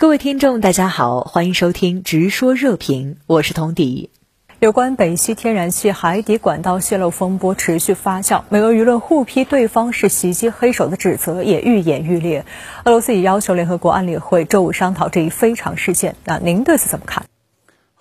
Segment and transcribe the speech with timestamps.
[0.00, 4.08] 各位听众，大家好，欢迎收听《直说热评》，我是童迪。
[4.58, 12.46] 有关北溪天然气海底管道泄漏风波持续发酵，美俄舆论互批对方是袭击黑手的指责也愈演愈烈。
[12.86, 17.26] 俄罗斯已要求联合国安理会周五商讨这一非常事件，那您对此怎么看？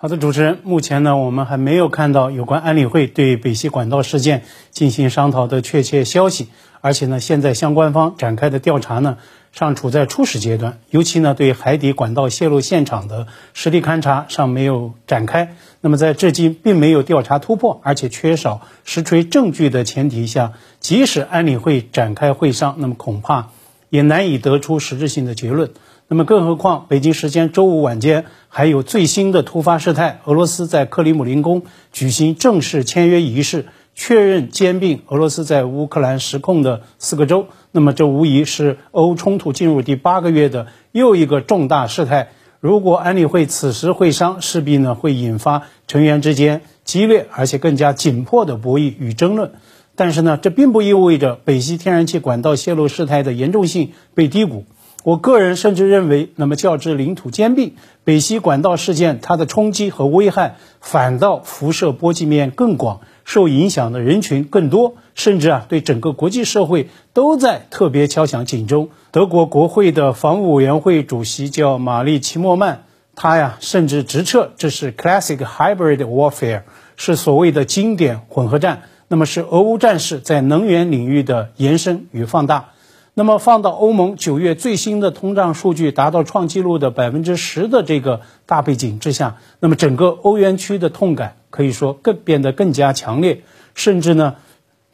[0.02, 6.48] 好的，主持人，目前呢，我们还没有看到有关安理会对北溪管道事件进行商讨的确切消息，
[6.80, 9.18] 而且呢，现在相关方展开的调查呢，
[9.52, 15.54] 尚处在初始阶段，尤其呢，对海底管道泄漏现场的实地勘查尚没有展开。
[15.82, 23.50] 那么，在至今并没有调查突破，而且缺少实锤证据的前提下，即使安理会展开会商，那么恐怕
[23.90, 25.72] 也难以得出实质性的结论。
[26.12, 37.46] 那么，更何况北京时间周五晚间还有最新的突发事态：俄罗斯在克里姆林宫举行正式签约仪式，确认兼并俄罗斯在乌克兰实控的四个州。
[37.72, 42.30] 那么，这无疑是欧冲突进入第八个月的又一个重大事态。
[42.60, 49.52] 如果安理会此时会商，势必呢会引发成员之间激烈而且更加紧迫的博弈与争论。
[49.96, 54.66] 但是呢，这并不意味着北溪天然气管道泄漏事态的严重性被低估。
[55.04, 68.90] 我个人甚至认为，那么较之领土兼并，北溪管道事件它的冲击和危害反倒辐射波及面更广，受影响的人群更多，甚至啊，对整个国际社会都在特别敲响警钟。
[69.12, 72.84] 德国国会的防务委员会主席叫玛丽齐默曼，
[73.16, 76.64] 他呀甚至直斥这是 classic hybrid warfare，
[76.98, 82.72] 是所谓的经典混合战，那么是俄乌战事在能源领域的延伸与放大。
[83.14, 93.42] 那么放到欧盟九月最新的通胀数据达到创纪录的百分之十的这个大背景之下，那么整个欧元区的痛感可以说更变得更加强烈，
[93.76, 94.36] 甚至呢，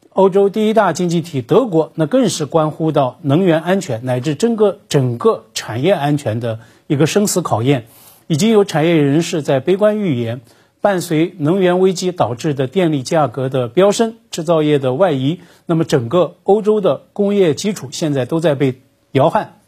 [0.10, 7.86] 欧洲第一大经济体德国那更是关乎到能源安全乃至整个整个产业安全的一个生死考验，
[8.26, 10.42] 已经有产业人士在悲观预言。
[10.86, 19.62] 伴随能源危机导致的电力价格的飙升，制造业的外移，那么整个欧洲的工业基础现在都在被摇撼，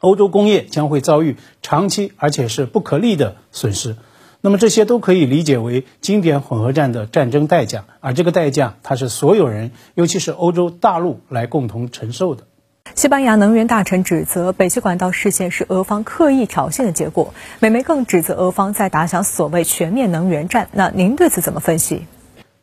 [0.00, 3.96] 欧洲工业将会遭遇长期而且是不可逆的损失。
[4.42, 12.44] 那么这些都可以理解为经典混合战的战争代价，而这个代价它是所有人，尤其是欧洲大陆来共同承受的。
[12.92, 20.68] 西班牙能源大臣指责北溪管道事件是俄方刻意挑衅的结果，美媒更指责俄方在打响所谓全面能源战。
[20.72, 22.06] 那您对此怎么分析？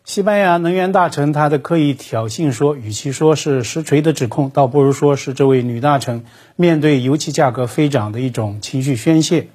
[0.06, 6.24] 西班牙能源大臣他的刻意挑衅说，与其说是实锤的指控，倒不如说是这位女大臣
[6.56, 9.48] 面对油气价格飞涨的一种情绪宣泄。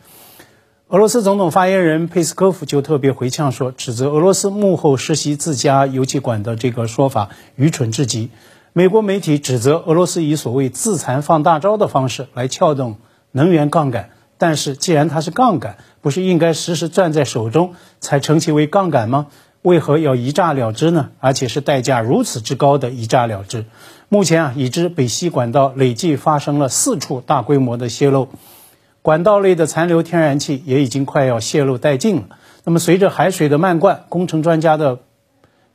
[0.88, 8.30] 俄罗斯总统发言人佩斯科夫就特别回呛说，指责俄罗斯幕后实习自家油气管的这个说法愚蠢至极。
[8.78, 12.96] 美国媒体指责俄罗斯以所谓自残放大招的方式来撬动
[13.32, 19.28] 能源杠杆，但是既然它是杠杆，不是应该时时攥在手中才称其为杠杆吗？
[19.62, 21.08] 为何要一炸了之呢？
[21.20, 23.64] 而且是代价如此之高的一炸了之。
[24.10, 28.28] 目前啊，已知北溪管道累计发生了四处大规模的泄漏，
[29.00, 32.24] 管道内的残留天然气也已经快要泄漏殆尽了。
[32.64, 34.98] 那么随着海水的漫灌，工程专家的。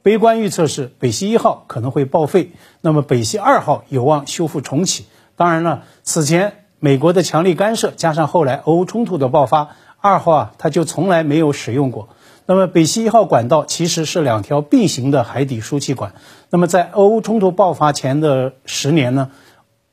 [0.04, 2.52] 悲观预测是北溪一号可能会报废，
[2.82, 5.06] 那么北溪二号有望修复重启。
[5.36, 12.10] 当然了，此前美国的强力干涉，加上后来俄乌冲突的爆发，二号啊它就从来没有使用过。
[12.48, 16.14] 那么北溪一号管道其实是两条并行的海底输气管。
[16.50, 19.30] 那么在俄乌冲突爆发前的十年呢，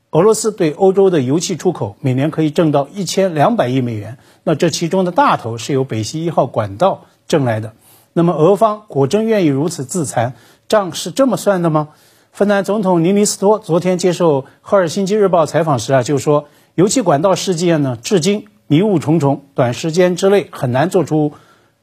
[0.09, 7.73] 俄罗斯对欧洲的油气出口每年可以挣到一千两百亿美元，那这其中的大头是由北溪一号管道挣来的。
[8.13, 10.33] 那么俄方果真愿意如此自残，
[10.67, 11.89] 账是这么算的吗？
[12.31, 21.33] 芬兰总统尼尼斯托昨天接受《赫尔辛基日报》采访时啊，就说油气管道事件呢，至今迷雾重重，短时间之内很难做出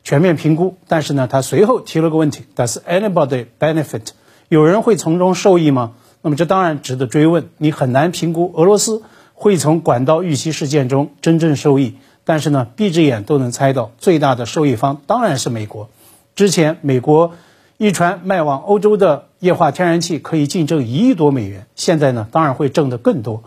[0.04, 0.76] 全面评估。
[0.86, 4.08] 但是呢，他随后提了个问题：Does anybody benefit？
[4.48, 5.94] 有人会从中受益吗？
[6.22, 7.50] 那么这当然值得追问。
[7.58, 9.02] 你很难评估俄罗斯
[9.34, 15.90] 会从管道遇袭事件中真正受益，但是呢，闭着眼都能猜到，最大的受益方当然是美国。
[16.36, 17.32] 之前，美国
[17.78, 23.42] 一船卖往欧洲的液化天然气可以净挣一亿多美元，现在呢，当然会挣得更多。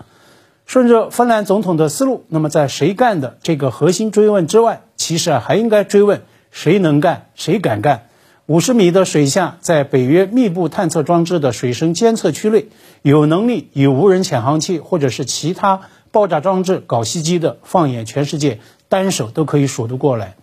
[0.66, 8.08] 顺着芬兰总统的思路，那么在谁干的这个核心追问之外，其实啊还应该追问谁能干，谁敢干。
[8.48, 12.70] 五十米的水下，在北约密布探测装置的水深监测区内，
[13.04, 20.34] 有能力以无人潜航器或者是其他爆炸装置搞袭击的，放眼全世界，单手都可以数得过来。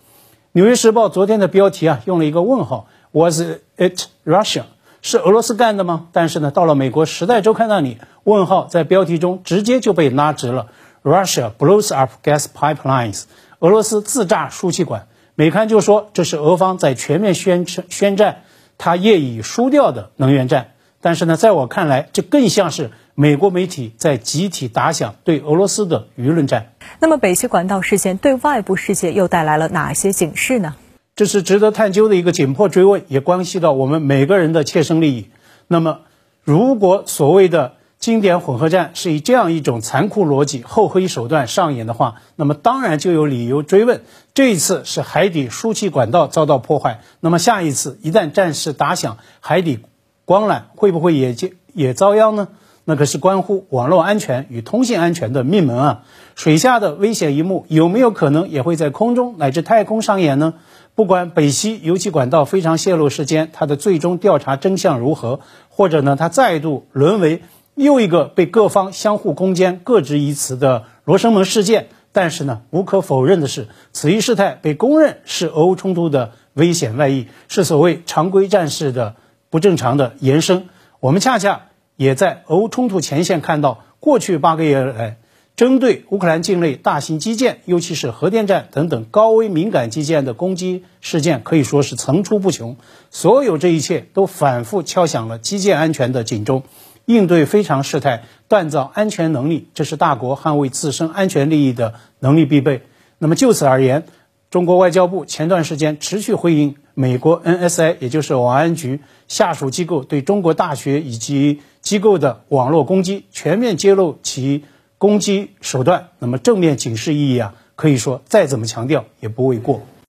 [0.53, 3.41] 纽约时报昨天的标题啊，用了一个问号，Was
[3.77, 4.63] it Russia？
[5.01, 6.07] 是俄罗斯干的吗？
[6.11, 10.67] 但是呢，到了美国时代周刊那里，问号在标题中直接就被拉直了。
[11.03, 13.25] Russia blows up gas pipelines，
[13.59, 15.07] 俄罗斯自炸输气管。
[15.35, 18.41] 美刊就说这是俄方在全面宣称宣战，
[18.79, 20.71] 他业已输掉的能源战。
[20.99, 26.73] 但是呢，在我看来，这更像是美国媒体在集体打响对俄罗斯的舆论战。
[26.99, 30.75] 那么，北溪管道事件对外部世界又带来了哪些警示呢？
[31.15, 35.29] 这是值得探究的一个紧迫追问，也关系到我们每个人的切身利益。
[35.67, 36.01] 那么，
[36.43, 44.03] 如果所谓的经典混合战是以这样一种残酷逻辑、厚黑手段上演的话，那么当然就有理由追问：
[44.35, 49.79] 这一次是海底输气管道遭到破坏，那么下一次一旦战事打响，海底
[50.23, 51.35] 光缆会不会也
[51.73, 52.49] 也遭殃呢？
[52.89, 56.03] 那可是关乎网络安全与通信安全的命门啊！
[56.35, 60.53] 水下的危险一幕有没有可能也会在空中乃至太空上演呢？
[60.95, 67.41] 不管北溪油气管道非常泄漏事件，它的最终调查真相如何，或者呢，它再度沦为。
[67.75, 79.15] 又一个被各方相互攻坚、各执一词的罗生门事件，但是呢，无可否认的是，此一事态被公认是俄乌冲突的危险外溢，是所谓常规战事的
[79.49, 80.69] 不正常的延伸。
[80.99, 81.66] 我们恰恰
[81.97, 85.17] 也在俄乌冲突前线看到，过去八个月来，
[85.55, 92.77] 针对乌克兰境内大型基建，尤其是核电站等等高危敏感基建的攻击事件，可以说是层出不穷。
[93.09, 96.63] 所有这一切都反复敲响了基建安全的警钟。
[97.05, 102.81] 应对非常事态，锻造安全能力，这是大国捍卫自身安全利益的能力必备。
[103.17, 104.03] 那么就此而言，
[104.49, 114.63] 中国外交部前段时间持续回应美国 NSI，也就是网安局下属机构对中国大学以及机构的网络攻击，全面揭露其
[114.97, 116.09] 攻击手段。
[116.19, 119.81] 那么正面警示意义啊，可以说再怎么强调也不为过。